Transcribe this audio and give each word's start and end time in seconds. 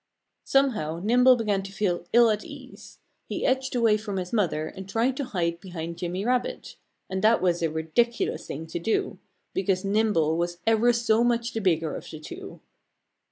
Somehow 0.45 0.99
Nimble 1.03 1.35
began 1.35 1.61
to 1.61 1.71
feel 1.71 2.07
ill 2.11 2.31
at 2.31 2.43
ease. 2.43 2.97
He 3.27 3.45
edged 3.45 3.75
away 3.75 3.97
from 3.97 4.17
his 4.17 4.33
mother 4.33 4.65
and 4.65 4.89
tried 4.89 5.15
to 5.17 5.25
hide 5.25 5.59
behind 5.59 5.99
Jimmy 5.99 6.25
Rabbit. 6.25 6.75
And 7.07 7.21
that 7.23 7.39
was 7.39 7.61
a 7.61 7.69
ridiculous 7.69 8.47
thing 8.47 8.65
to 8.65 8.79
do; 8.79 9.19
because 9.53 9.85
Nimble 9.85 10.37
was 10.37 10.57
ever 10.65 10.91
so 10.91 11.23
much 11.23 11.53
the 11.53 11.61
bigger 11.61 11.95
of 11.95 12.09
the 12.09 12.19
two. 12.19 12.61